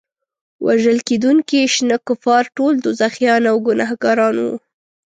[0.65, 4.55] وژل کېدونکي شنه کفار ټول دوزخیان او ګناهګاران وو.